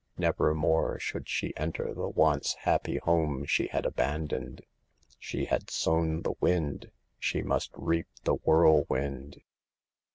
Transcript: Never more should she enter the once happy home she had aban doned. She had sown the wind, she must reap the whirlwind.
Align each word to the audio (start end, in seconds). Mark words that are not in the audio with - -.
Never 0.17 0.55
more 0.55 0.97
should 0.97 1.29
she 1.29 1.55
enter 1.55 1.93
the 1.93 2.09
once 2.09 2.55
happy 2.61 2.97
home 2.97 3.45
she 3.45 3.67
had 3.67 3.83
aban 3.85 4.29
doned. 4.29 4.61
She 5.19 5.45
had 5.45 5.69
sown 5.69 6.23
the 6.23 6.33
wind, 6.39 6.89
she 7.19 7.43
must 7.43 7.69
reap 7.75 8.07
the 8.23 8.33
whirlwind. 8.33 9.41